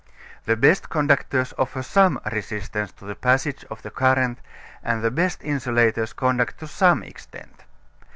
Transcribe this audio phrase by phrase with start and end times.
[0.45, 4.39] The best conductors offer some resistance to the passage of the current
[4.83, 7.65] and the best insulators conduct to some extent.